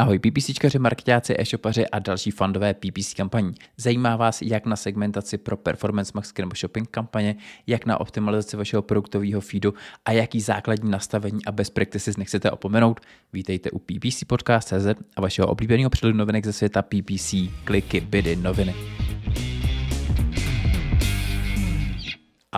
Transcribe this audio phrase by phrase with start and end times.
[0.00, 3.54] Ahoj PPCčkaři, marketáci, e-shopaři a další fandové PPC kampaní.
[3.76, 7.36] Zajímá vás jak na segmentaci pro performance marketing nebo shopping kampaně,
[7.66, 9.74] jak na optimalizaci vašeho produktového feedu
[10.04, 13.00] a jaký základní nastavení a best practices nechcete opomenout?
[13.32, 17.34] Vítejte u PPC Podcast.cz a vašeho oblíbeného přehledu novinek ze světa PPC,
[17.64, 18.74] kliky, bydy, noviny.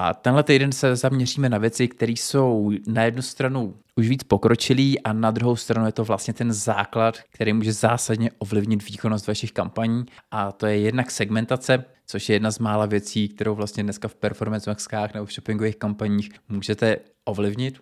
[0.03, 5.01] A tenhle týden se zaměříme na věci, které jsou na jednu stranu už víc pokročilý
[5.01, 9.53] a na druhou stranu je to vlastně ten základ, který může zásadně ovlivnit výkonnost vašich
[9.53, 14.09] kampaní a to je jednak segmentace, což je jedna z mála věcí, kterou vlastně dneska
[14.09, 17.81] v performance maxkách nebo v shoppingových kampaních můžete ovlivnit.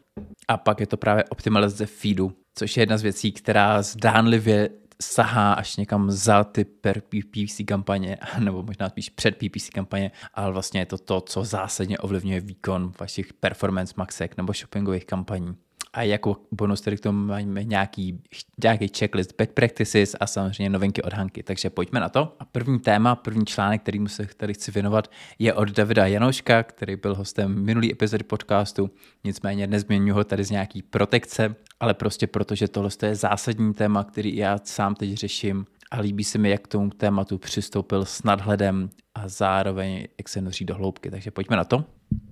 [0.48, 4.70] A pak je to právě optimalizace feedu, což je jedna z věcí, která zdánlivě
[5.02, 10.52] sahá až někam za ty per PPC kampaně, nebo možná spíš před PPC kampaně, ale
[10.52, 15.56] vlastně je to to, co zásadně ovlivňuje výkon vašich performance maxek nebo shoppingových kampaní.
[15.92, 18.22] A jako bonus tady k tomu máme nějaký,
[18.62, 21.42] nějaký checklist best practices a samozřejmě novinky od Hanky.
[21.42, 22.36] Takže pojďme na to.
[22.40, 26.96] A první téma, první článek, kterýmu se tady chci věnovat, je od Davida Janoška, který
[26.96, 28.90] byl hostem minulý epizody podcastu.
[29.24, 34.36] Nicméně nezměňuji ho tady z nějaký protekce, ale prostě protože tohle je zásadní téma, který
[34.36, 38.90] já sám teď řeším a líbí se mi, jak k tomu tématu přistoupil s nadhledem
[39.14, 41.10] a zároveň jak se noří do hloubky.
[41.10, 41.84] Takže pojďme na to.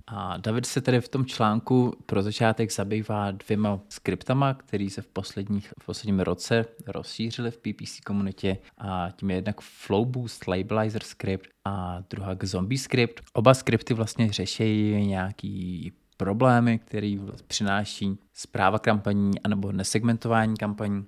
[0.07, 5.07] A David se tedy v tom článku pro začátek zabývá dvěma skriptama, které se v,
[5.07, 11.47] posledních, v posledním roce rozšířily v PPC komunitě a tím je jednak Flowboost Labelizer script
[11.65, 13.21] a druhá Zombie script.
[13.33, 21.05] Oba skripty vlastně řeší nějaký problémy, které přináší zpráva kampaní anebo nesegmentování kampaní.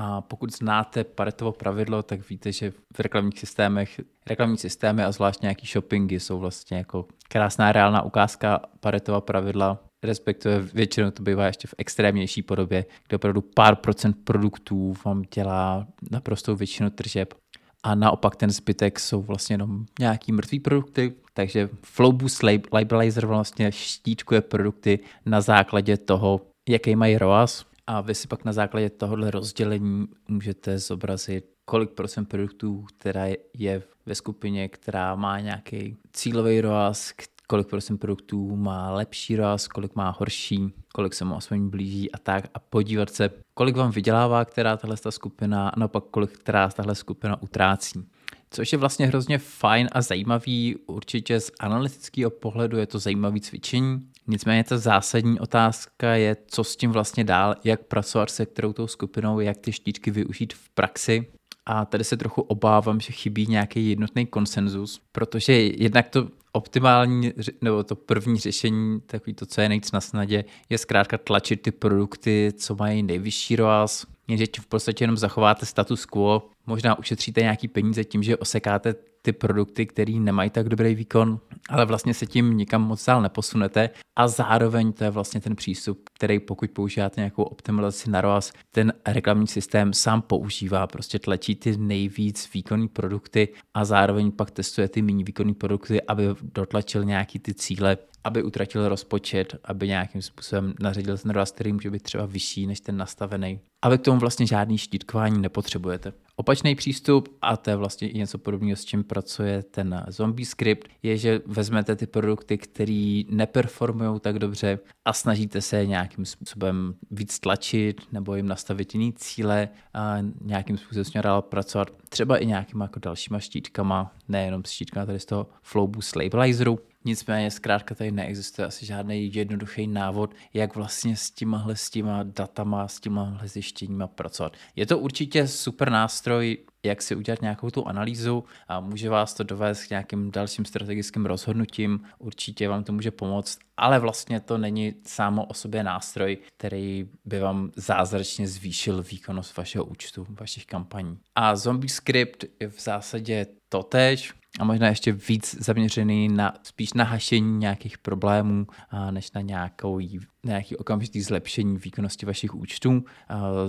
[0.00, 5.42] A pokud znáte Paretovo pravidlo, tak víte, že v reklamních systémech, reklamní systémy a zvlášť
[5.42, 11.68] nějaký shoppingy jsou vlastně jako krásná reálná ukázka Paretova pravidla, respektive většinou to bývá ještě
[11.68, 17.34] v extrémnější podobě, kde opravdu pár procent produktů vám dělá naprostou většinu tržeb.
[17.82, 24.40] A naopak ten zbytek jsou vlastně jenom nějaký mrtvý produkty, takže Flowboost Labelizer vlastně štíčkuje
[24.40, 30.06] produkty na základě toho, jaký mají ROAS a vy si pak na základě tohohle rozdělení
[30.28, 37.12] můžete zobrazit, kolik procent produktů, která je ve skupině, která má nějaký cílový ROAS,
[37.48, 42.18] kolik procent produktů má lepší ROAS, kolik má horší, kolik se mu aspoň blíží a
[42.18, 46.94] tak a podívat se, kolik vám vydělává která tahle skupina a naopak kolik která tahle
[46.94, 48.06] skupina utrácí.
[48.50, 54.08] Což je vlastně hrozně fajn a zajímavý, určitě z analytického pohledu je to zajímavé cvičení.
[54.26, 58.86] Nicméně ta zásadní otázka je, co s tím vlastně dál, jak pracovat se kterou tou
[58.86, 61.26] skupinou, jak ty štíčky využít v praxi.
[61.66, 67.84] A tady se trochu obávám, že chybí nějaký jednotný konsenzus, protože jednak to optimální, nebo
[67.84, 72.52] to první řešení, takový to, co je nejvíc na snadě, je zkrátka tlačit ty produkty,
[72.56, 78.04] co mají nejvyšší ROAS, jenže v podstatě jenom zachováte status quo, možná ušetříte nějaký peníze
[78.04, 78.94] tím, že osekáte
[79.26, 83.90] ty produkty, které nemají tak dobrý výkon, ale vlastně se tím nikam moc dál neposunete.
[84.16, 88.92] A zároveň to je vlastně ten přístup, který pokud používáte nějakou optimalizaci na ROAS, ten
[89.06, 95.02] reklamní systém sám používá, prostě tlačí ty nejvíc výkonné produkty a zároveň pak testuje ty
[95.02, 101.18] méně výkonné produkty, aby dotlačil nějaký ty cíle, aby utratil rozpočet, aby nějakým způsobem naředil
[101.18, 103.60] ten ROAS, který může být třeba vyšší než ten nastavený.
[103.82, 106.12] Ale k tomu vlastně žádný štítkování nepotřebujete.
[106.36, 110.88] Opačný přístup, a to je vlastně i něco podobného, s čím pracuje ten zombie script,
[111.02, 117.38] je, že vezmete ty produkty, které neperformují tak dobře a snažíte se nějakým způsobem víc
[117.38, 122.84] tlačit nebo jim nastavit jiný cíle a nějakým způsobem s dál pracovat, třeba i nějakýma
[122.84, 128.66] jako dalšíma štítkama, nejenom s štítkama tady z toho Flowboost Labelizeru, Nicméně zkrátka tady neexistuje
[128.66, 134.56] asi žádný jednoduchý návod, jak vlastně s těmahle s těma datama, s těmahle zjištěníma pracovat.
[134.76, 139.44] Je to určitě super nástroj, jak si udělat nějakou tu analýzu a může vás to
[139.44, 144.94] dovést k nějakým dalším strategickým rozhodnutím, určitě vám to může pomoct, ale vlastně to není
[145.06, 151.18] samo o sobě nástroj, který by vám zázračně zvýšil výkonnost vašeho účtu, vašich kampaní.
[151.34, 157.04] A Zombie Script je v zásadě totéž, a možná ještě víc zaměřený na spíš na
[157.04, 158.66] hašení nějakých problémů,
[159.10, 160.00] než na nějakou,
[160.44, 163.04] nějaký okamžitý zlepšení výkonnosti vašich účtů.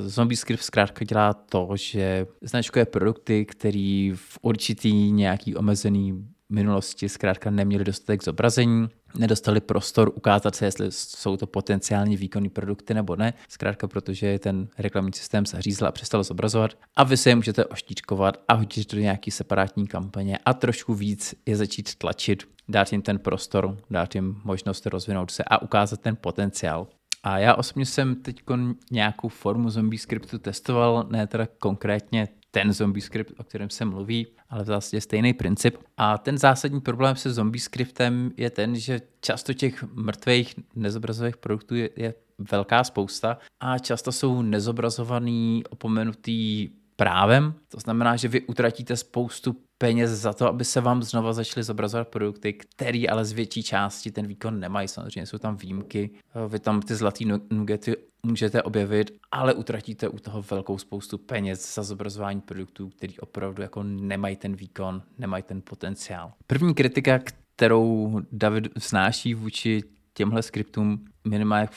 [0.05, 7.49] Zombie Script zkrátka dělá to, že značkuje produkty, který v určitý nějaký omezený minulosti zkrátka
[7.49, 13.33] neměli dostatek zobrazení, nedostali prostor ukázat se, jestli jsou to potenciálně výkonné produkty nebo ne,
[13.49, 18.43] zkrátka protože ten reklamní systém zařízl a přestal zobrazovat a vy se je můžete oštíčkovat
[18.47, 23.19] a hodit do nějaký separátní kampaně a trošku víc je začít tlačit, dát jim ten
[23.19, 26.87] prostor, dát jim možnost rozvinout se a ukázat ten potenciál.
[27.23, 28.43] A já osobně jsem teď
[28.91, 34.27] nějakou formu zombie scriptu testoval, ne teda konkrétně ten zombie script, o kterém se mluví,
[34.49, 35.77] ale v zásadě stejný princip.
[35.97, 41.75] A ten zásadní problém se zombie scriptem je ten, že často těch mrtvých nezobrazových produktů
[41.75, 42.13] je, je
[42.51, 47.53] velká spousta a často jsou nezobrazovaný, opomenutý právem.
[47.67, 52.07] To znamená, že vy utratíte spoustu peněz za to, aby se vám znova začaly zobrazovat
[52.07, 54.87] produkty, které ale z větší části ten výkon nemají.
[54.87, 56.09] Samozřejmě jsou tam výjimky,
[56.47, 61.83] vy tam ty zlatý nugety můžete objevit, ale utratíte u toho velkou spoustu peněz za
[61.83, 66.33] zobrazování produktů, který opravdu jako nemají ten výkon, nemají ten potenciál.
[66.47, 67.19] První kritika,
[67.55, 69.83] kterou David vznáší vůči
[70.13, 71.67] těmhle skriptům, minimálně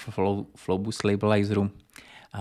[0.56, 1.70] Flowbus Labelizeru,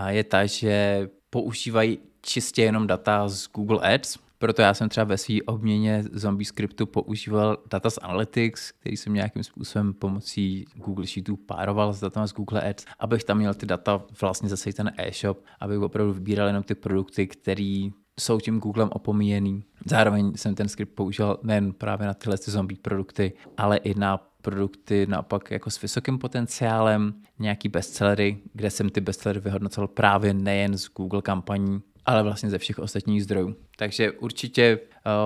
[0.08, 5.18] je ta, že používají čistě jenom data z Google Ads, proto já jsem třeba ve
[5.18, 11.38] své obměně zombie scriptu používal data z Analytics, který jsem nějakým způsobem pomocí Google Sheetů
[11.38, 15.44] pároval s datama z Google Ads, abych tam měl ty data vlastně zase ten e-shop,
[15.60, 17.90] abych opravdu vybíral jenom ty produkty, které
[18.20, 19.64] jsou tím Googlem opomíjený.
[19.86, 24.29] Zároveň jsem ten skript použil nejen právě na tyhle ty zombie produkty, ale i na
[24.42, 30.78] produkty naopak jako s vysokým potenciálem, nějaký bestsellery, kde jsem ty bestsellery vyhodnocoval právě nejen
[30.78, 33.56] z Google kampaní, ale vlastně ze všech ostatních zdrojů.
[33.78, 34.80] Takže určitě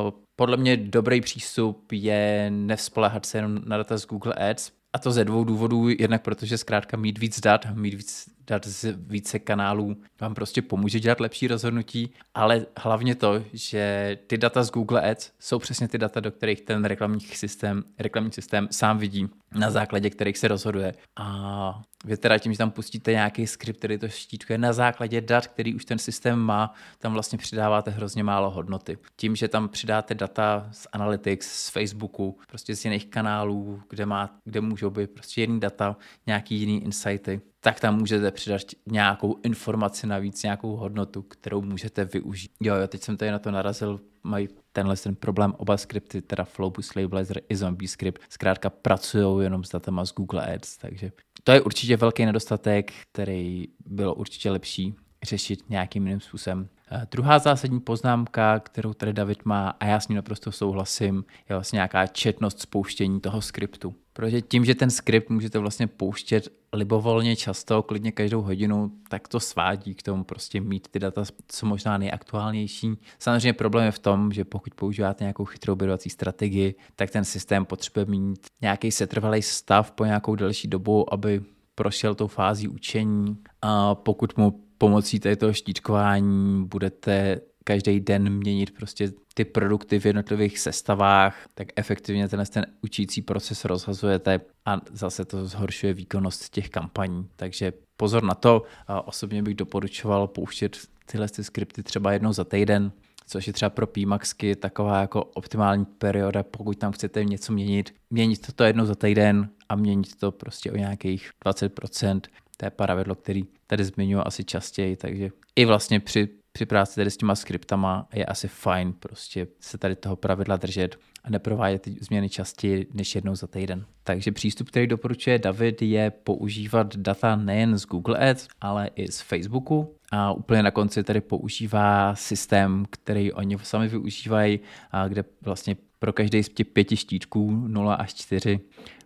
[0.03, 4.99] uh, podle mě dobrý přístup je nevzpolehat se jenom na data z Google Ads, a
[4.99, 5.89] to ze dvou důvodů.
[5.99, 10.99] Jednak protože zkrátka mít víc dat, mít víc dat z více kanálů vám prostě pomůže
[10.99, 15.97] dělat lepší rozhodnutí, ale hlavně to, že ty data z Google Ads jsou přesně ty
[15.97, 20.93] data, do kterých ten reklamní systém, reklamní systém sám vidí, na základě kterých se rozhoduje.
[21.15, 25.47] A vy teda tím, že tam pustíte nějaký skript, který to štítkuje na základě dat,
[25.47, 28.97] který už ten systém má, tam vlastně přidáváte hrozně málo hodnoty.
[29.15, 34.35] Tím, že tam přidáte data z Analytics, z Facebooku, prostě z jiných kanálů, kde, má,
[34.45, 35.95] kde můžou být prostě jiný data,
[36.27, 42.51] nějaký jiný insighty, tak tam můžete přidat nějakou informaci navíc, nějakou hodnotu, kterou můžete využít.
[42.61, 46.43] Jo, jo, teď jsem tady na to narazil, mají tenhle ten problém, oba skripty, teda
[46.43, 51.11] Flowbus Labelizer i Zombie Script, zkrátka pracují jenom s datama z Google Ads, takže
[51.43, 56.67] to je určitě velký nedostatek, který bylo určitě lepší řešit nějakým jiným způsobem.
[56.91, 61.55] Eh, druhá zásadní poznámka, kterou tady David má, a já s ním naprosto souhlasím, je
[61.55, 63.95] vlastně nějaká četnost spouštění toho skriptu.
[64.13, 69.39] Protože tím, že ten skript můžete vlastně pouštět libovolně často, klidně každou hodinu, tak to
[69.39, 72.97] svádí k tomu prostě mít ty data co možná nejaktuálnější.
[73.19, 77.65] Samozřejmě problém je v tom, že pokud používáte nějakou chytrou obědovací strategii, tak ten systém
[77.65, 81.41] potřebuje mít nějaký setrvalý stav po nějakou delší dobu, aby
[81.75, 89.11] prošel tou fází učení a pokud mu pomocí této štítkování budete každý den měnit prostě
[89.33, 95.47] ty produkty v jednotlivých sestavách, tak efektivně tenhle ten učící proces rozhazujete a zase to
[95.47, 97.27] zhoršuje výkonnost těch kampaní.
[97.35, 98.63] Takže pozor na to.
[99.05, 102.91] Osobně bych doporučoval pouštět tyhle ty skripty třeba jednou za týden,
[103.27, 107.93] což je třeba pro PMAXky taková jako optimální perioda, pokud tam chcete něco měnit.
[108.09, 112.21] Měnit to jednou za týden a měnit to prostě o nějakých 20%.
[112.63, 117.11] To je pravidlo, který tady zmiňuji asi častěji, takže i vlastně při při práci tady
[117.11, 121.97] s těma skriptama je asi fajn prostě se tady toho pravidla držet a neprovádět ty
[122.01, 123.85] změny častěji než jednou za týden.
[124.03, 129.21] Takže přístup, který doporučuje David, je používat data nejen z Google Ads, ale i z
[129.21, 129.95] Facebooku.
[130.11, 134.59] A úplně na konci tady používá systém, který oni sami využívají,
[134.91, 138.59] a kde vlastně pro každý z těch pěti štítků 0 až 4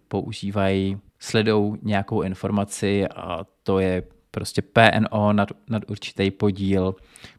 [0.08, 6.95] používají, sledou nějakou informaci a to je prostě PNO nad, nad určitý podíl,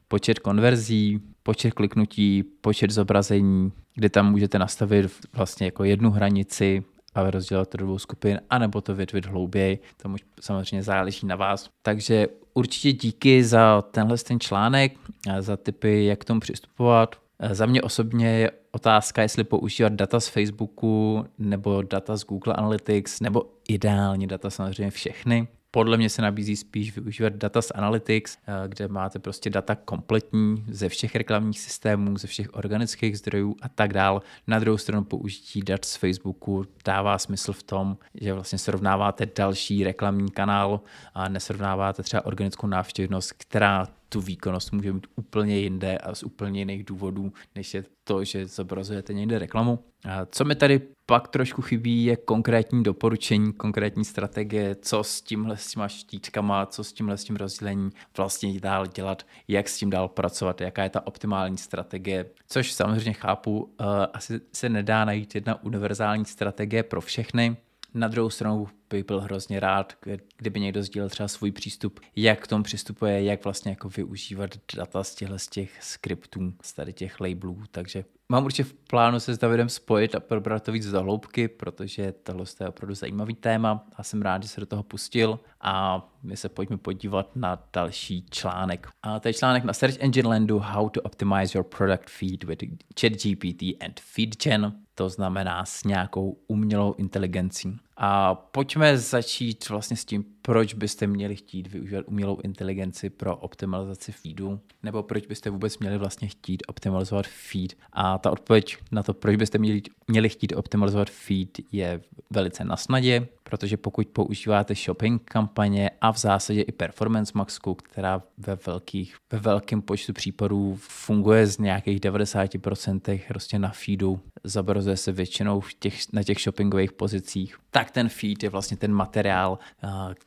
[0.08, 7.30] počet konverzí, počet kliknutí, počet zobrazení, kde tam můžete nastavit vlastně jako jednu hranici a
[7.30, 11.68] rozdělat to do dvou skupin, anebo to větvit hlouběji, to samozřejmě záleží na vás.
[11.82, 14.92] Takže určitě díky za tenhle ten článek,
[15.40, 17.16] za typy, jak k tomu přistupovat.
[17.50, 23.20] Za mě osobně je otázka, jestli používat data z Facebooku nebo data z Google Analytics,
[23.20, 25.48] nebo ideálně data samozřejmě všechny.
[25.70, 30.64] Podle mě se nabízí spíš využívat data z Analytics, eh, kde máte prostě data kompletní
[30.68, 34.22] ze všech reklamních systémů, ze všech organických zdrojů a tak dál.
[34.46, 39.84] Na druhou stranu použití dat z Facebooku dává smysl v tom, že vlastně srovnáváte další
[39.84, 40.80] reklamní kanál
[41.14, 46.60] a nesrovnáváte třeba organickou návštěvnost, která tu výkonnost může mít úplně jinde a z úplně
[46.60, 49.78] jiných důvodů, než je to, že zobrazujete někde reklamu.
[50.04, 55.56] A co mi tady pak trošku chybí, je konkrétní doporučení, konkrétní strategie, co s tímhle
[55.56, 59.90] s těma štítkama, co s tímhle s tím rozdělením vlastně dál dělat, jak s tím
[59.90, 65.34] dál pracovat, jaká je ta optimální strategie, což samozřejmě chápu, uh, asi se nedá najít
[65.34, 67.56] jedna univerzální strategie pro všechny,
[67.98, 69.92] na druhou stranu bych byl hrozně rád,
[70.36, 75.04] kdyby někdo sdílel třeba svůj přístup, jak k tomu přistupuje, jak vlastně jako využívat data
[75.04, 79.34] z těchto z těch skriptů, z tady těch labelů, takže Mám určitě v plánu se
[79.34, 83.86] s Davidem spojit a probrat to víc do hloubky, protože tohle je opravdu zajímavý téma
[83.96, 88.26] a jsem rád, že se do toho pustil a my se pojďme podívat na další
[88.30, 88.88] článek.
[89.02, 92.62] A to je článek na Search Engine Landu How to Optimize Your Product Feed with
[93.00, 97.78] ChatGPT and FeedGen to znamená s nějakou umělou inteligencí.
[98.00, 104.12] A pojďme začít vlastně s tím, proč byste měli chtít využívat umělou inteligenci pro optimalizaci
[104.12, 107.74] feedu, nebo proč byste vůbec měli vlastně chtít optimalizovat feed.
[107.92, 112.00] A ta odpověď na to, proč byste měli, měli chtít optimalizovat feed, je
[112.30, 118.22] velice na snadě, protože pokud používáte shopping kampaně a v zásadě i Performance Maxku, která
[118.38, 125.12] ve, velkých, ve velkém počtu případů funguje z nějakých 90% prostě na feedu, zabrazuje se
[125.12, 129.58] většinou těch, na těch shoppingových pozicích, tak ten feed je vlastně ten materiál,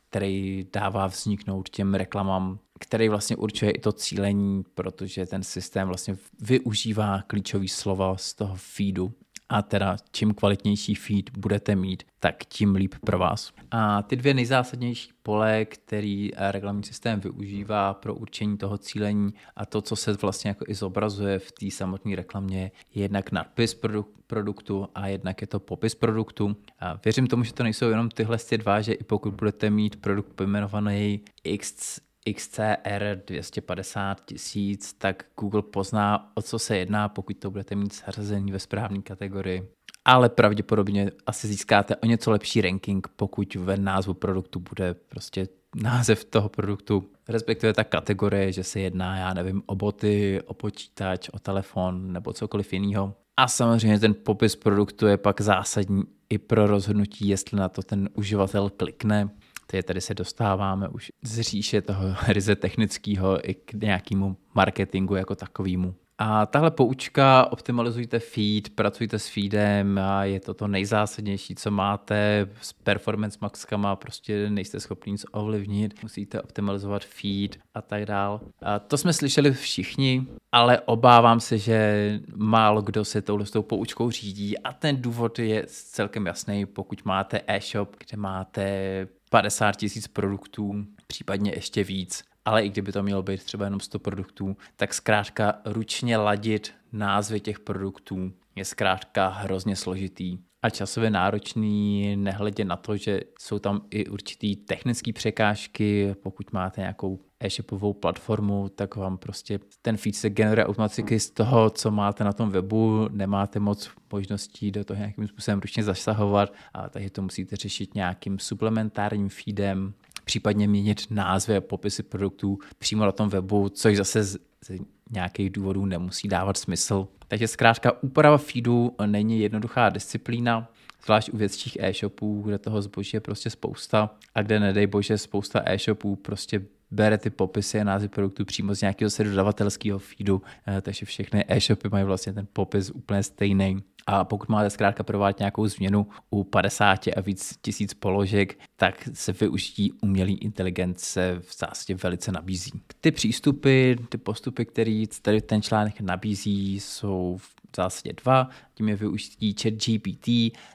[0.09, 6.17] který dává vzniknout těm reklamám který vlastně určuje i to cílení, protože ten systém vlastně
[6.39, 9.13] využívá klíčové slova z toho feedu
[9.51, 13.53] a teda čím kvalitnější feed budete mít, tak tím líp pro vás.
[13.71, 19.81] A ty dvě nejzásadnější pole, který reklamní systém využívá pro určení toho cílení a to,
[19.81, 23.79] co se vlastně jako i zobrazuje v té samotné reklamě, je jednak nadpis
[24.27, 26.55] produktu a jednak je to popis produktu.
[26.79, 30.33] A věřím tomu, že to nejsou jenom tyhle dva, že i pokud budete mít produkt
[30.33, 31.99] pojmenovaný X
[32.35, 38.51] XCR 250 tisíc, tak Google pozná, o co se jedná, pokud to budete mít zařazení
[38.51, 39.67] ve správné kategorii.
[40.05, 46.25] Ale pravděpodobně asi získáte o něco lepší ranking, pokud ve názvu produktu bude prostě název
[46.25, 51.39] toho produktu, respektive ta kategorie, že se jedná, já nevím, o boty, o počítač, o
[51.39, 53.15] telefon nebo cokoliv jiného.
[53.37, 58.09] A samozřejmě ten popis produktu je pak zásadní i pro rozhodnutí, jestli na to ten
[58.13, 59.29] uživatel klikne
[59.71, 65.35] Tady, tady se dostáváme už z říše toho ryze technického i k nějakému marketingu jako
[65.35, 65.95] takovému.
[66.17, 72.47] A tahle poučka, optimalizujte feed, pracujte s feedem a je to to nejzásadnější, co máte
[72.61, 78.41] s performance maxkama, prostě nejste schopni nic ovlivnit, musíte optimalizovat feed a tak dál.
[78.61, 83.61] A to jsme slyšeli všichni, ale obávám se, že málo kdo se touhle s tou
[83.61, 90.07] poučkou řídí a ten důvod je celkem jasný, pokud máte e-shop, kde máte 50 tisíc
[90.07, 94.93] produktů, případně ještě víc, ale i kdyby to mělo být třeba jenom 100 produktů, tak
[94.93, 102.75] zkrátka ručně ladit názvy těch produktů je zkrátka hrozně složitý a časově náročný, nehledě na
[102.75, 109.17] to, že jsou tam i určitý technické překážky, pokud máte nějakou e-shopovou platformu, tak vám
[109.17, 113.89] prostě ten feed se generuje automaticky z toho, co máte na tom webu, nemáte moc
[114.11, 119.93] možností do toho nějakým způsobem ručně zasahovat, a takže to musíte řešit nějakým suplementárním feedem,
[120.25, 124.79] případně měnit názvy a popisy produktů přímo na tom webu, což zase z, z
[125.11, 127.07] nějakých důvodů nemusí dávat smysl.
[127.31, 130.71] Takže zkrátka úprava feedu není jednoduchá disciplína,
[131.05, 135.61] zvlášť u větších e-shopů, kde toho zboží je prostě spousta a kde nedej bože spousta
[135.65, 136.61] e-shopů prostě
[136.91, 141.45] bere ty popisy a názvy produktů přímo z nějakého se dodavatelského feedu, eh, takže všechny
[141.47, 143.83] e-shopy mají vlastně ten popis úplně stejný.
[144.07, 149.33] A pokud máte zkrátka provádět nějakou změnu u 50 a víc tisíc položek, tak se
[149.33, 152.71] využití umělé inteligence v zásadě velice nabízí.
[153.01, 158.49] Ty přístupy, ty postupy, které tady ten článek nabízí, jsou v zásadě dva.
[158.73, 160.27] Tím je využití chat GPT,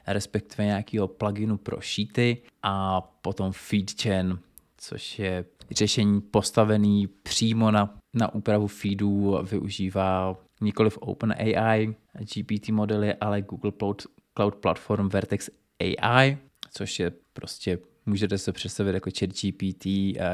[0.07, 4.39] respektive nějakého pluginu pro sheety a potom FeedGen,
[4.77, 11.95] což je řešení postavený přímo na, na úpravu feedů, využívá nikoliv OpenAI
[12.35, 14.01] GPT modely, ale Google Cloud,
[14.33, 16.37] Cloud Platform Vertex AI,
[16.71, 19.85] což je prostě můžete se představit jako chat GPT,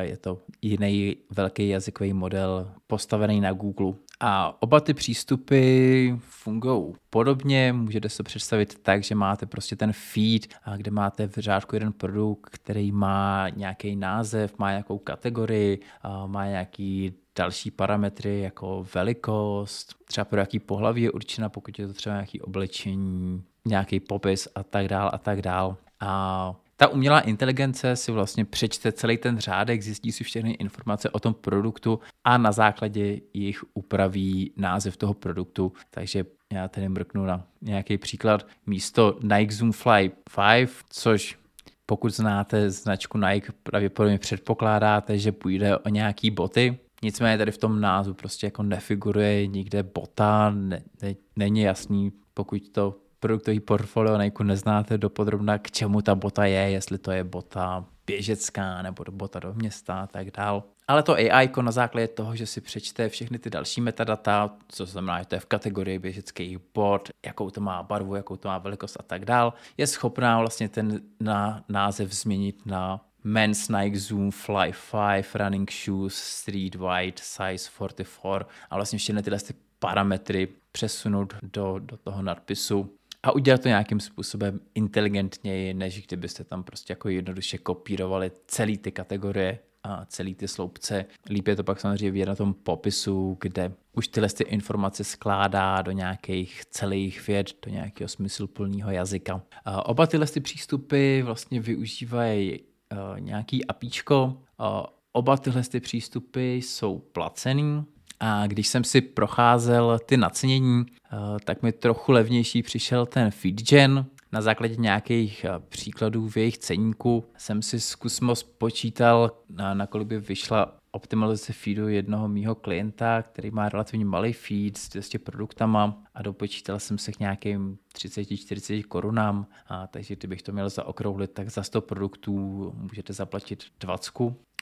[0.01, 3.93] je to jiný velký jazykový model postavený na Google.
[4.19, 10.47] A oba ty přístupy fungují podobně, můžete se představit tak, že máte prostě ten feed,
[10.77, 15.79] kde máte v řádku jeden produkt, který má nějaký název, má nějakou kategorii,
[16.27, 21.93] má nějaký další parametry jako velikost, třeba pro jaký pohlaví je určena, pokud je to
[21.93, 25.77] třeba nějaký oblečení, nějaký popis a tak dál a tak dál.
[25.99, 31.19] A ta umělá inteligence si vlastně přečte celý ten řádek, zjistí si všechny informace o
[31.19, 35.73] tom produktu a na základě jich upraví název toho produktu.
[35.89, 38.47] Takže já tady mrknu na nějaký příklad.
[38.65, 41.39] Místo Nike Zoom Fly 5, což
[41.85, 46.79] pokud znáte značku Nike, pravděpodobně předpokládáte, že půjde o nějaký boty.
[47.03, 52.69] Nicméně tady v tom názvu prostě jako nefiguruje nikde bota, ne, ne, není jasný, pokud
[52.69, 57.85] to produktový portfolio nejku neznáte dopodrobna, k čemu ta bota je, jestli to je bota
[58.05, 60.63] běžecká nebo bota do města a tak dál.
[60.87, 65.19] Ale to AI na základě toho, že si přečte všechny ty další metadata, co znamená,
[65.19, 68.97] že to je v kategorii běžeckých bot, jakou to má barvu, jakou to má velikost
[68.99, 74.73] a tak dál, je schopná vlastně ten na název změnit na Men's Nike Zoom Fly
[74.91, 81.79] 5 Running Shoes Street White Size 44 a vlastně všechny tyhle ty parametry přesunout do,
[81.79, 87.57] do toho nadpisu a udělat to nějakým způsobem inteligentněji, než kdybyste tam prostě jako jednoduše
[87.57, 91.05] kopírovali celý ty kategorie a celý ty sloupce.
[91.29, 95.81] Líp je to pak samozřejmě vidět na tom popisu, kde už tyhle ty informace skládá
[95.81, 99.41] do nějakých celých věd, do nějakého smysluplného jazyka.
[99.65, 104.25] A oba tyhle ty přístupy vlastně využívají uh, nějaký apíčko.
[104.25, 107.83] Uh, oba tyhle ty přístupy jsou placený,
[108.25, 114.05] a když jsem si procházel ty nacenění, uh, tak mi trochu levnější přišel ten FeedGen,
[114.31, 119.31] na základě nějakých eh, příkladů v jejich ceníku jsem si zkusmo spočítal,
[119.73, 124.89] na kolik by vyšla optimalizace feedu jednoho mýho klienta, který má relativně malý feed s
[124.89, 130.69] 200 produktama a dopočítal jsem se k nějakým 30-40 korunám, a takže kdybych to měl
[130.69, 132.33] zaokrouhlit, tak za 100 produktů
[132.75, 134.11] můžete zaplatit 20,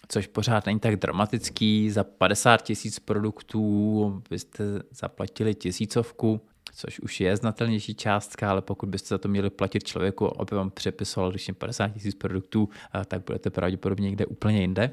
[0.08, 1.92] což pořád není tak dramatický.
[1.92, 6.42] Za 50 tisíc produktů byste zaplatili tisícovku,
[6.76, 10.72] což už je znatelnější částka, ale pokud byste za to měli platit člověku, aby vám
[10.72, 12.70] přepisoval když je 50 tisíc produktů,
[13.06, 14.92] tak budete pravděpodobně někde úplně jinde.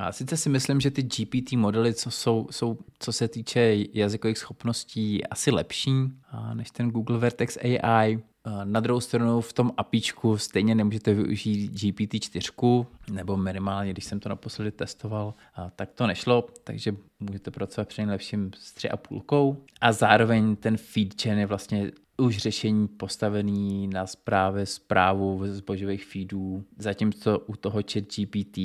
[0.00, 4.38] A sice si myslím, že ty GPT modely, co jsou, jsou co se týče jazykových
[4.38, 5.92] schopností, asi lepší
[6.54, 8.18] než ten Google Vertex AI.
[8.64, 14.28] Na druhou stranu v tom APIčku stejně nemůžete využít GPT-4, nebo minimálně, když jsem to
[14.28, 15.34] naposledy testoval,
[15.76, 19.56] tak to nešlo, takže můžete pracovat při nejlepším s 3,5.
[19.80, 27.38] A zároveň ten feedgen je vlastně už řešení postavený na zprávě zprávu zbožových feedů, zatímco
[27.38, 28.58] u toho chat GPT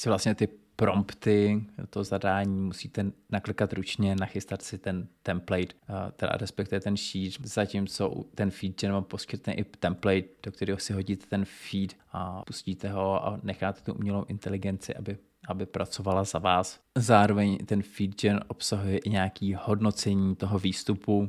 [0.00, 5.74] si vlastně ty prompty, to zadání musíte naklikat ručně, nachystat si ten template,
[6.16, 11.26] teda respektive ten sheet, zatímco ten feed jenom poskytne i template, do kterého si hodíte
[11.26, 16.80] ten feed a pustíte ho a necháte tu umělou inteligenci, aby aby pracovala za vás.
[16.98, 21.28] Zároveň ten feedgen obsahuje i nějaký hodnocení toho výstupu,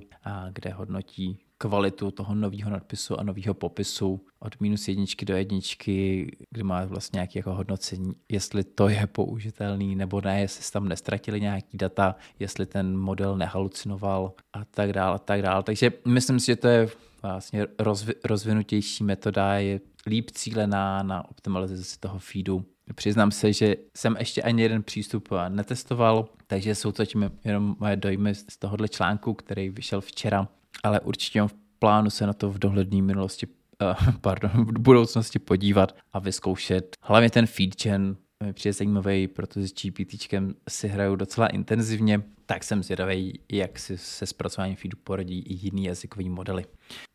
[0.52, 6.64] kde hodnotí kvalitu toho nového nadpisu a nového popisu od minus jedničky do jedničky, kde
[6.64, 11.78] má vlastně nějaké jako hodnocení, jestli to je použitelný nebo ne, jestli tam nestratili nějaký
[11.78, 15.64] data, jestli ten model nehalucinoval a tak dále a tak dále.
[15.64, 16.90] Takže myslím si, že to je
[17.22, 22.66] vlastně rozvi- rozvinutější metoda, je líp cílená na optimalizaci toho feedu.
[22.96, 27.96] Přiznám se, že jsem ještě ani jeden přístup netestoval, takže jsou to tím jenom moje
[27.96, 30.48] dojmy z tohohle článku, který vyšel včera
[30.84, 35.40] ale určitě mám v plánu se na to v dohledné minulosti, uh, pardon, v budoucnosti
[35.40, 36.96] podívat a vyzkoušet.
[37.02, 42.84] Hlavně ten feedgen mi přijde zajímavý, protože s GPTčkem si hraju docela intenzivně, tak jsem
[42.84, 46.66] zvědavý, jak si se zpracováním feedu poradí i jiný jazykový modely.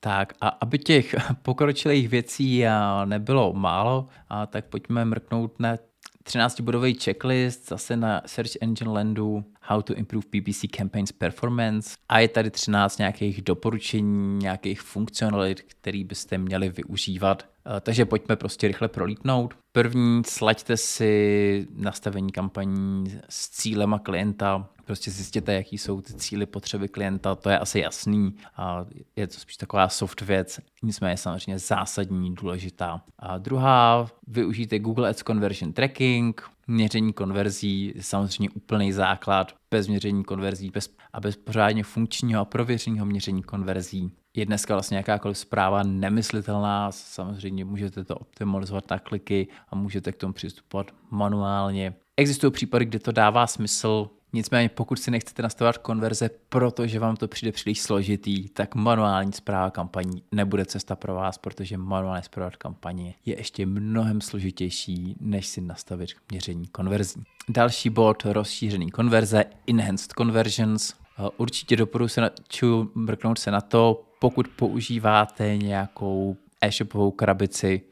[0.01, 2.65] Tak a aby těch pokročilých věcí
[3.05, 5.77] nebylo málo, a tak pojďme mrknout na
[6.27, 12.29] 13-bodový checklist zase na Search Engine Landu How to Improve PPC Campaigns Performance a je
[12.29, 17.49] tady 13 nějakých doporučení, nějakých funkcionalit, které byste měli využívat.
[17.77, 19.55] Eh, takže pojďme prostě rychle prolítnout.
[19.73, 26.89] První, slaďte si nastavení kampaní s cílema klienta, prostě zjistěte, jaký jsou ty cíly potřeby
[26.89, 32.35] klienta, to je asi jasný a je to spíš taková soft věc, nicméně samozřejmě zásadní,
[32.35, 33.03] důležitá.
[33.19, 40.71] A druhá, využijte Google Ads Conversion Tracking, měření konverzí, samozřejmě úplný základ, bez měření konverzí
[40.71, 46.93] bez, a bez pořádně funkčního a prověřeného měření konverzí je dneska vlastně jakákoliv zpráva nemyslitelná.
[46.93, 51.95] Samozřejmě můžete to optimalizovat na kliky a můžete k tomu přistupovat manuálně.
[52.17, 57.29] Existují případy, kde to dává smysl, Nicméně pokud si nechcete nastavovat konverze, protože vám to
[57.29, 63.15] přijde příliš složitý, tak manuální zpráva kampaní nebude cesta pro vás, protože manuálně zpráva kampaně
[63.27, 67.25] je ještě mnohem složitější, než si nastavit měření konverzí.
[67.49, 70.95] Další bod, rozšířený konverze, enhanced conversions.
[71.37, 77.83] Určitě doporučuji mrknout se na to, pokud používáte nějakou e-shopovou krabici,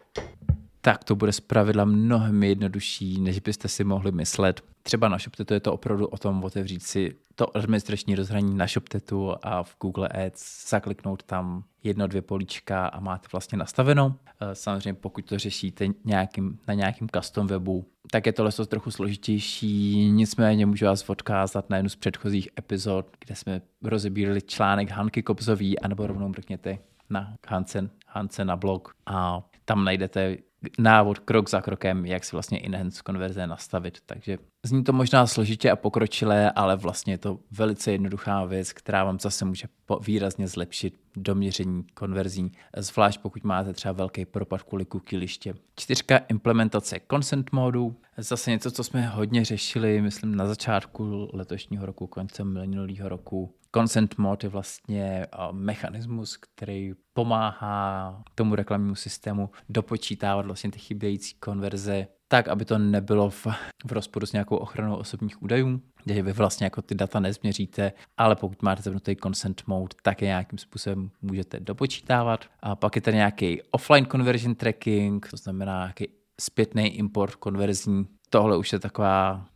[0.84, 4.60] tak to bude zpravidla mnohem jednodušší, než byste si mohli myslet.
[4.82, 9.34] Třeba na ShopTetu je to opravdu o tom otevřít si to administrační rozhraní na ShopTetu
[9.42, 14.16] a v Google Ads zakliknout tam jedno, dvě políčka a máte vlastně nastaveno.
[14.40, 20.10] Eh, samozřejmě pokud to řešíte nějakým, na nějakým custom webu, tak je tohle trochu složitější,
[20.10, 25.78] nicméně můžu vás odkázat na jednu z předchozích epizod, kde jsme rozebírali článek Hanky Kobzový,
[25.78, 26.78] anebo rovnou mrkněte
[27.10, 30.36] na Hansen, Hansen na blog a tam najdete
[30.78, 33.98] návod krok za krokem, jak si vlastně enhance konverze nastavit.
[34.06, 39.04] Takže zní to možná složitě a pokročilé, ale vlastně je to velice jednoduchá věc, která
[39.04, 39.68] vám zase může
[40.00, 45.54] výrazně zlepšit doměření konverzí, zvlášť pokud máte třeba velký propad kvůli kukiliště.
[45.76, 52.06] Čtyřka implementace consent modu, zase něco, co jsme hodně řešili, myslím, na začátku letošního roku,
[52.06, 53.54] koncem minulého roku.
[53.74, 62.06] Consent mod je vlastně mechanismus, který pomáhá tomu reklamnímu systému dopočítávat vlastně ty chybějící konverze
[62.28, 63.46] tak, aby to nebylo v,
[63.86, 68.36] v rozporu s nějakou ochranou osobních údajů, kde vy vlastně jako ty data nezměříte, ale
[68.36, 72.44] pokud máte zapnutý consent mode, tak je nějakým způsobem můžete dopočítávat.
[72.60, 76.08] A pak je tady nějaký offline conversion tracking, to znamená nějaký
[76.40, 78.06] zpětný import konverzní.
[78.30, 79.46] Tohle už je taková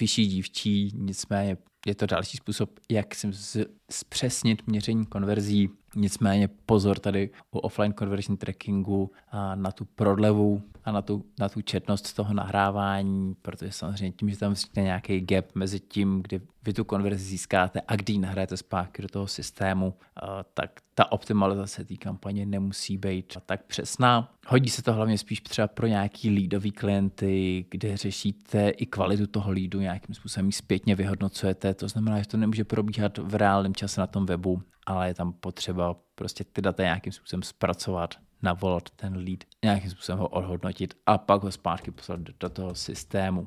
[0.00, 3.30] vyšší dívčí, nicméně je to další způsob, jak si
[3.90, 5.70] zpřesnit měření konverzí.
[5.96, 9.10] Nicméně pozor tady u offline conversion trackingu
[9.54, 14.38] na tu prodlevu a na tu, na tu četnost toho nahrávání, protože samozřejmě tím, že
[14.38, 18.56] tam vznikne nějaký gap mezi tím, kdy vy tu konverzi získáte a kdy ji nahrajete
[18.56, 19.94] zpátky do toho systému,
[20.54, 24.32] tak ta optimalizace té kampaně nemusí být tak přesná.
[24.46, 29.52] Hodí se to hlavně spíš třeba pro nějaký leadový klienty, kde řešíte i kvalitu toho
[29.52, 31.69] leadu, nějakým způsobem zpětně vyhodnocujete.
[31.74, 35.32] To znamená, že to nemůže probíhat v reálném čase na tom webu, ale je tam
[35.32, 41.18] potřeba prostě ty data nějakým způsobem zpracovat navolat ten lead, nějakým způsobem ho odhodnotit a
[41.18, 43.46] pak ho zpátky poslat do, toho systému.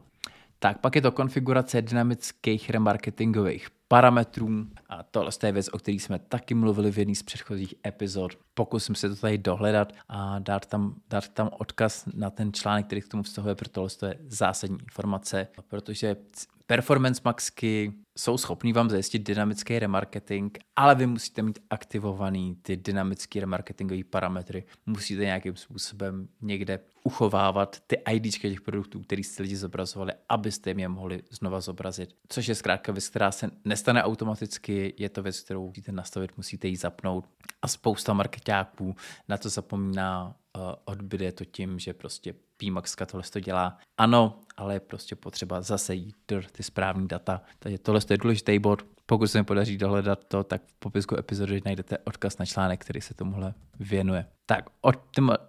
[0.59, 6.19] Tak pak je to konfigurace dynamických remarketingových parametrů a tohle je věc, o které jsme
[6.19, 8.31] taky mluvili v jedné z předchozích epizod.
[8.53, 13.01] Pokusím se to tady dohledat a dát tam, dát tam odkaz na ten článek, který
[13.01, 16.15] k tomu vztahuje, protože to je zásadní informace, protože
[16.65, 23.39] Performance Maxky jsou schopný vám zajistit dynamický remarketing, ale vy musíte mít aktivovaný ty dynamické
[23.39, 24.63] remarketingové parametry.
[24.85, 30.79] Musíte nějakým způsobem někde uchovávat ty ID těch produktů, které jste lidi zobrazovali, abyste jim
[30.79, 32.15] je mohli znova zobrazit.
[32.29, 36.67] Což je zkrátka věc, která se nestane automaticky, je to věc, kterou musíte nastavit, musíte
[36.67, 37.25] ji zapnout.
[37.61, 38.95] A spousta marketáků
[39.29, 42.35] na to zapomíná, uh, odbyde to tím, že prostě
[42.71, 43.77] PMAXka tohle to dělá.
[43.97, 47.41] Ano, ale je prostě potřeba zase jít do ty správné data.
[47.59, 48.85] Takže tohle je důležitý bod.
[49.05, 53.01] Pokud se mi podaří dohledat to, tak v popisku epizody najdete odkaz na článek, který
[53.01, 54.25] se tomuhle věnuje.
[54.45, 54.65] Tak,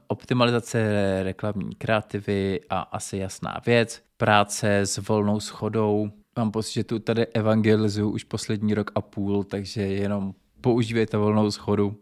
[0.06, 4.02] optimalizace reklamní kreativy a asi jasná věc.
[4.16, 6.10] Práce s volnou schodou.
[6.36, 11.50] Mám pocit, že tu tady evangelizuju už poslední rok a půl, takže jenom používejte volnou
[11.50, 11.96] schodu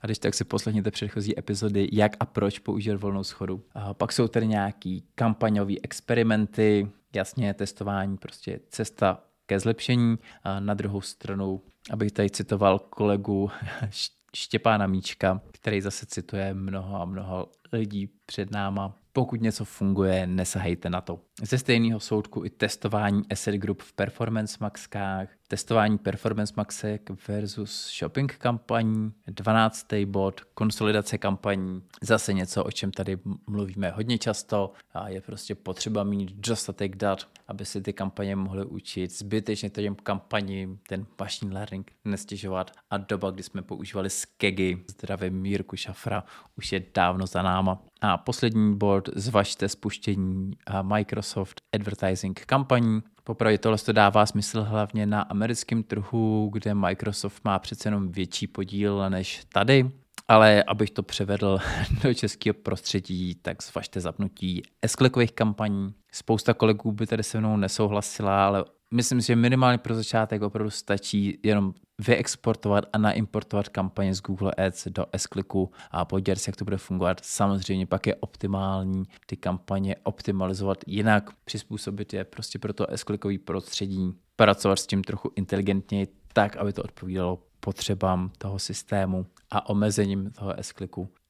[0.00, 3.64] a když tak si poslechněte předchozí epizody, jak a proč používat volnou schodu.
[3.74, 10.18] A pak jsou tady nějaký kampaňové experimenty, jasně testování, prostě cesta ke zlepšení.
[10.42, 13.50] A na druhou stranu, abych tady citoval kolegu
[14.36, 18.98] Štěpána Míčka, který zase cituje mnoho a mnoho lidí před náma.
[19.12, 21.20] Pokud něco funguje, nesahejte na to.
[21.42, 28.36] Ze stejného soudku i testování asset group v Performance Maxkách, testování Performance Maxek versus shopping
[28.38, 29.86] kampaní, 12.
[30.04, 36.04] bod, konsolidace kampaní, zase něco, o čem tady mluvíme hodně často a je prostě potřeba
[36.04, 41.92] mít dostatek dat, aby si ty kampaně mohly učit, zbytečně těm kampaním ten machine learning
[42.04, 46.24] nestěžovat a doba, kdy jsme používali skegy, zdravím Mírku Šafra,
[46.56, 47.82] už je dávno za náma.
[48.00, 50.50] A poslední bod, zvažte spuštění
[50.82, 53.02] Microsoft Advertising kampaní.
[53.26, 58.46] Popravdě tohle to dává smysl hlavně na americkém trhu, kde Microsoft má přece jenom větší
[58.46, 59.90] podíl než tady.
[60.28, 61.58] Ale abych to převedl
[62.02, 64.96] do českého prostředí, tak zvažte zapnutí s
[65.34, 65.94] kampaní.
[66.12, 70.70] Spousta kolegů by tady se mnou nesouhlasila, ale myslím si, že minimálně pro začátek opravdu
[70.70, 76.56] stačí jenom vyexportovat a naimportovat kampaně z Google Ads do s a podívat se, jak
[76.56, 77.20] to bude fungovat.
[77.24, 84.12] Samozřejmě pak je optimální ty kampaně optimalizovat jinak, přizpůsobit je prostě pro to s prostředí,
[84.36, 90.54] pracovat s tím trochu inteligentněji, tak, aby to odpovídalo potřebám toho systému a omezením toho
[90.58, 90.74] s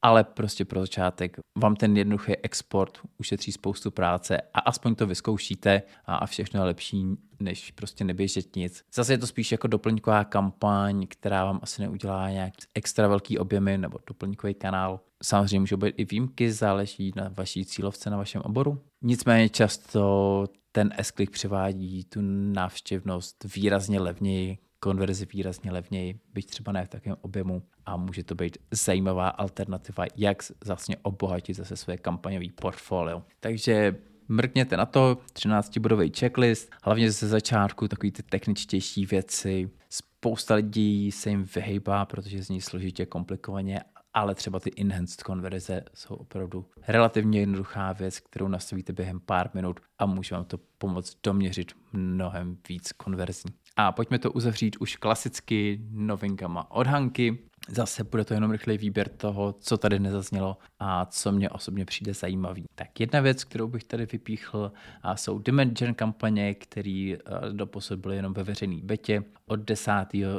[0.01, 5.81] Ale prostě pro začátek vám ten jednoduchý export ušetří spoustu práce a aspoň to vyzkoušíte
[6.05, 7.05] a, a všechno je lepší,
[7.39, 8.83] než prostě neběžet nic.
[8.93, 13.77] Zase je to spíš jako doplňková kampaň, která vám asi neudělá nějak extra velký objemy
[13.77, 14.99] nebo doplňkový kanál.
[15.23, 18.81] Samozřejmě můžou být i výjimky, záleží na vaší cílovce, na vašem oboru.
[19.01, 22.19] Nicméně často ten s přivádí tu
[22.53, 28.35] návštěvnost výrazně levněji, konverzi výrazně levněji, byť třeba ne v takovém objemu a může to
[28.35, 33.23] být zajímavá alternativa, jak vlastně obohatit zase své kampaňové portfolio.
[33.39, 33.95] Takže
[34.27, 39.69] mrkněte na to, 13-bodový checklist, hlavně ze začátku takový ty techničtější věci.
[39.89, 43.81] Spousta lidí se jim vyhejbá, protože zní složitě, komplikovaně
[44.17, 49.79] ale třeba ty enhanced konverze jsou opravdu relativně jednoduchá věc, kterou nastavíte během pár minut
[49.99, 53.49] a může vám to pomoct doměřit mnohem víc konverzí.
[53.77, 57.37] A pojďme to uzavřít už klasicky novinkama od Hanky.
[57.69, 62.13] Zase bude to jenom rychlý výběr toho, co tady nezaznělo a co mě osobně přijde
[62.13, 62.65] zajímavý.
[62.75, 64.71] Tak jedna věc, kterou bych tady vypíchl,
[65.03, 69.23] a jsou Dimension kampaně, které eh, doposud byly jenom ve veřejné betě.
[69.45, 69.91] Od 10.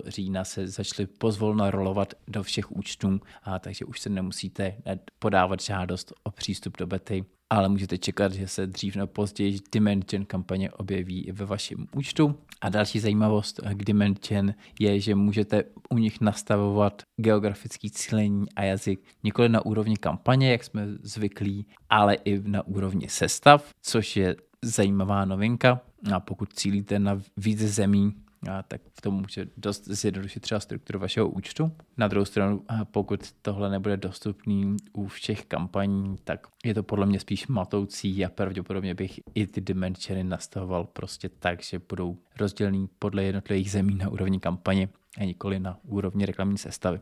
[0.07, 4.77] října se začaly pozvolna rolovat do všech účtů, a takže už se nemusíte
[5.19, 10.25] podávat žádost o přístup do bety ale můžete čekat, že se dřív nebo později Dimension
[10.25, 12.35] kampaně objeví ve vašem účtu.
[12.61, 19.01] A další zajímavost k Dimension je, že můžete u nich nastavovat geografický cílení a jazyk
[19.25, 25.25] nikoli na úrovni kampaně, jak jsme zvyklí, ale i na úrovni sestav, což je zajímavá
[25.25, 25.81] novinka.
[26.15, 28.15] A pokud cílíte na více zemí,
[28.51, 31.73] a tak v tom může dost zjednodušit třeba strukturu vašeho účtu.
[31.97, 37.21] Na druhou stranu, pokud tohle nebude dostupný u všech kampaní, tak je to podle mě
[37.21, 43.23] spíš matoucí a pravděpodobně bych i ty dimensiony nastavoval prostě tak, že budou rozdělený podle
[43.23, 47.01] jednotlivých zemí na úrovni kampaně a nikoli na úrovni reklamní sestavy.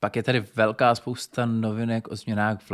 [0.00, 2.70] Pak je tady velká spousta novinek o změnách v,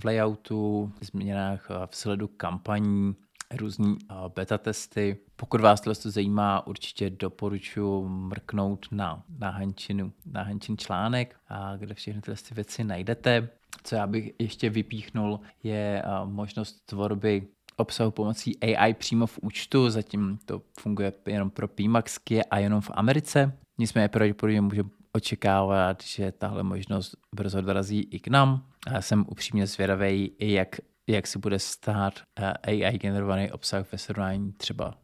[0.00, 3.14] v layoutu, změnách v sledu kampaní,
[3.56, 3.96] různý
[4.36, 5.18] beta testy.
[5.36, 11.94] Pokud vás to zajímá, určitě doporučuji mrknout na, na, Hančinu, na Hančin článek, a kde
[11.94, 13.48] všechny tyhle věci najdete.
[13.82, 20.38] Co já bych ještě vypíchnul, je možnost tvorby obsahu pomocí AI přímo v účtu, zatím
[20.44, 23.58] to funguje jenom pro PMAXky a jenom v Americe.
[23.78, 28.66] Nicméně pravděpodobně můžeme očekávat, že tahle možnost brzo dorazí i k nám.
[28.92, 34.52] Já jsem upřímně zvědavý, jak jak se bude stát eh, AI generovaný obsah ve srovnání
[34.52, 34.94] třeba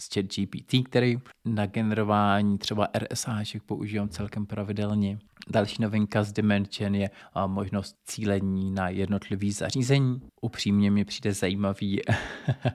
[0.00, 5.18] s ChatGPT, který na generování třeba RSAček používám celkem pravidelně.
[5.50, 7.10] Další novinka z Dimension je
[7.46, 10.20] možnost cílení na jednotlivý zařízení.
[10.40, 12.00] Upřímně mi přijde zajímavý,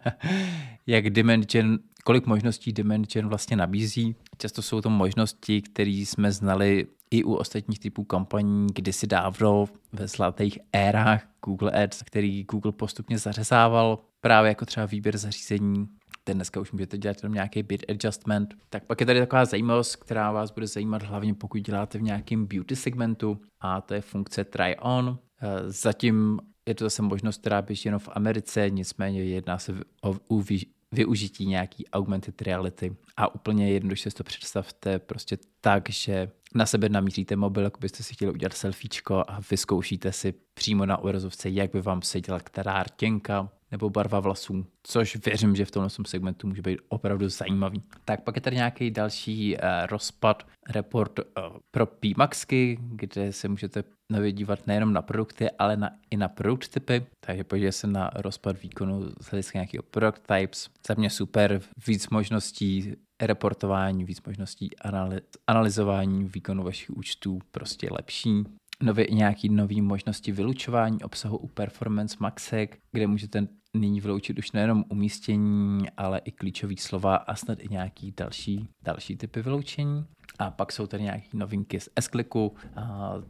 [0.87, 4.15] jak Dimension, kolik možností Dimension vlastně nabízí.
[4.37, 10.07] Často jsou to možnosti, které jsme znali i u ostatních typů kampaní kdysi dávno ve
[10.07, 15.87] zlatých érách Google Ads, který Google postupně zařezával, právě jako třeba výběr zařízení,
[16.23, 18.53] ten dneska už můžete dělat jenom nějaký bit adjustment.
[18.69, 22.45] Tak pak je tady taková zajímavost, která vás bude zajímat hlavně pokud děláte v nějakém
[22.45, 25.19] beauty segmentu a to je funkce try on.
[25.67, 30.43] Zatím je to zase možnost, která běží jenom v Americe, nicméně jedná se o, o
[30.91, 32.95] využití nějaký augmented reality.
[33.17, 38.03] A úplně jednoduše si to představte prostě tak, že na sebe namíříte mobil, jako byste
[38.03, 42.83] si chtěli udělat selfiečko a vyzkoušíte si přímo na obrazovce, jak by vám seděla která
[42.83, 47.83] rtěnka nebo barva vlasů, což věřím, že v tomhle segmentu může být opravdu zajímavý.
[48.05, 51.25] Tak pak je tady nějaký další uh, rozpad report uh,
[51.71, 56.67] pro PMAXky, kde se můžete nově dívat nejenom na produkty, ale na, i na produkt
[56.67, 57.05] typy.
[57.25, 60.69] Takže podívejte se na rozpad výkonu z hlediska nějakého product types.
[60.87, 68.43] Za mě super, víc možností reportování, víc možností analy- analyzování výkonu vašich účtů, prostě lepší.
[68.83, 74.51] Nově i nějaké nové možnosti vylučování obsahu u Performance Maxek, kde můžete nyní vyloučit už
[74.51, 80.05] nejenom umístění, ale i klíčové slova a snad i nějaký další, další typy vyloučení.
[80.39, 81.89] A pak jsou tady nějaké novinky z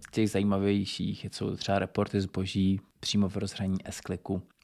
[0.08, 4.02] s těch zajímavějších jsou třeba reporty zboží přímo v rozhraní s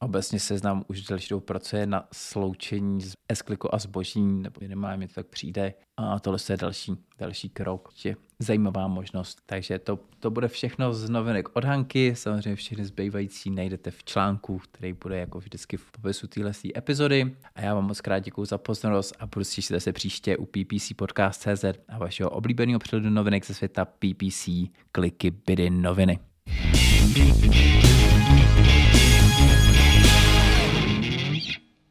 [0.02, 5.08] Obecně se znám už další dobu pracuje na sloučení z s a zboží, nebo minimálně
[5.08, 5.74] to tak přijde.
[5.98, 7.90] A tohle je další, další krok.
[8.06, 9.42] Je zajímavá možnost.
[9.46, 12.16] Takže to, to bude všechno z novinek od Hanky.
[12.16, 17.36] Samozřejmě všechny zbývající najdete v článku, který bude jako vždycky v popisu téhle epizody.
[17.56, 20.94] A já vám moc krát děkuji za pozornost a budu se se příště u PPC
[20.96, 24.50] Podcast.cz a vašeho oblíbeného přehledu novinek ze světa PPC,
[24.92, 26.20] kliky, bydy, noviny.
[27.16, 29.05] thank you